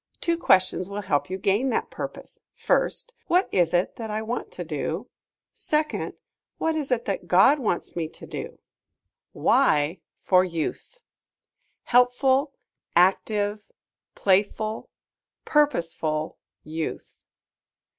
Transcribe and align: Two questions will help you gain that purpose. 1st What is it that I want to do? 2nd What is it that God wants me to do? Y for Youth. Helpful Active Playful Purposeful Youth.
Two 0.19 0.35
questions 0.35 0.89
will 0.89 1.03
help 1.03 1.29
you 1.29 1.37
gain 1.37 1.69
that 1.69 1.91
purpose. 1.91 2.39
1st 2.57 3.09
What 3.27 3.47
is 3.51 3.71
it 3.71 3.97
that 3.97 4.09
I 4.09 4.23
want 4.23 4.51
to 4.53 4.63
do? 4.63 5.11
2nd 5.55 6.15
What 6.57 6.75
is 6.75 6.89
it 6.89 7.05
that 7.05 7.27
God 7.27 7.59
wants 7.59 7.95
me 7.95 8.07
to 8.07 8.25
do? 8.25 8.57
Y 9.31 9.99
for 10.19 10.43
Youth. 10.43 10.97
Helpful 11.83 12.51
Active 12.95 13.71
Playful 14.15 14.89
Purposeful 15.45 16.39
Youth. 16.63 17.21